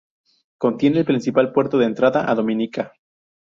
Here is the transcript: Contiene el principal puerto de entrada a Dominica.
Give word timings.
Contiene 0.57 0.97
el 0.97 1.05
principal 1.05 1.51
puerto 1.53 1.77
de 1.77 1.85
entrada 1.85 2.27
a 2.27 2.33
Dominica. 2.33 2.93